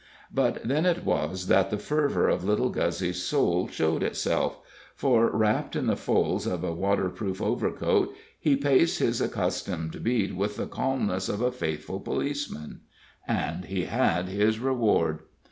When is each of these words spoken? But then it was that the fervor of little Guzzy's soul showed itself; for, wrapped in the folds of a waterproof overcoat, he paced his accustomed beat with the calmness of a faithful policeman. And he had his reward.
But 0.33 0.67
then 0.67 0.87
it 0.87 1.05
was 1.05 1.45
that 1.45 1.69
the 1.69 1.77
fervor 1.77 2.27
of 2.27 2.43
little 2.43 2.71
Guzzy's 2.71 3.21
soul 3.21 3.67
showed 3.67 4.01
itself; 4.01 4.57
for, 4.95 5.29
wrapped 5.29 5.75
in 5.75 5.85
the 5.85 5.95
folds 5.95 6.47
of 6.47 6.63
a 6.63 6.73
waterproof 6.73 7.39
overcoat, 7.39 8.11
he 8.39 8.55
paced 8.55 8.97
his 8.97 9.21
accustomed 9.21 10.03
beat 10.03 10.35
with 10.35 10.55
the 10.55 10.65
calmness 10.65 11.29
of 11.29 11.39
a 11.41 11.51
faithful 11.51 11.99
policeman. 11.99 12.81
And 13.27 13.65
he 13.65 13.83
had 13.85 14.27
his 14.27 14.57
reward. 14.57 15.19